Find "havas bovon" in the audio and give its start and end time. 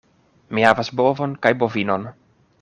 0.69-1.37